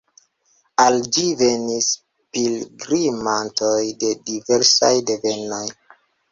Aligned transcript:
Al 0.85 0.95
ĝi 1.17 1.25
venis 1.41 1.89
pilgrimantoj 2.39 3.77
de 4.03 4.13
diversaj 4.33 4.93
devenoj. 5.15 5.65